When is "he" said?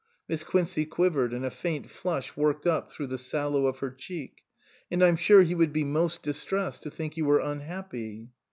5.43-5.53